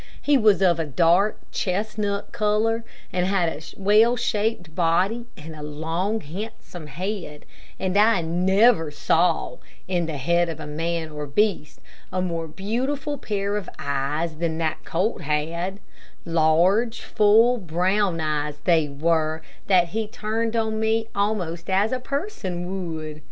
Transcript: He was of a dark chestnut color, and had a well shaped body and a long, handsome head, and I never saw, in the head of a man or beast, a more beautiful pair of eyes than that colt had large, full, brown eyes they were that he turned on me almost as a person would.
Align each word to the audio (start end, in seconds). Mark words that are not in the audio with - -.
He 0.19 0.35
was 0.35 0.63
of 0.63 0.79
a 0.79 0.83
dark 0.83 1.37
chestnut 1.51 2.31
color, 2.31 2.83
and 3.13 3.23
had 3.27 3.49
a 3.49 3.61
well 3.79 4.15
shaped 4.17 4.73
body 4.73 5.27
and 5.37 5.55
a 5.55 5.61
long, 5.61 6.21
handsome 6.21 6.87
head, 6.87 7.45
and 7.79 7.95
I 7.95 8.21
never 8.23 8.89
saw, 8.89 9.57
in 9.87 10.07
the 10.07 10.17
head 10.17 10.49
of 10.49 10.59
a 10.59 10.65
man 10.65 11.11
or 11.11 11.27
beast, 11.27 11.81
a 12.11 12.19
more 12.19 12.47
beautiful 12.47 13.19
pair 13.19 13.55
of 13.55 13.69
eyes 13.77 14.37
than 14.37 14.57
that 14.57 14.83
colt 14.85 15.21
had 15.21 15.79
large, 16.25 17.01
full, 17.01 17.59
brown 17.59 18.19
eyes 18.19 18.57
they 18.63 18.89
were 18.89 19.43
that 19.67 19.89
he 19.89 20.07
turned 20.07 20.55
on 20.55 20.79
me 20.79 21.09
almost 21.13 21.69
as 21.69 21.91
a 21.91 21.99
person 21.99 22.91
would. 22.95 23.19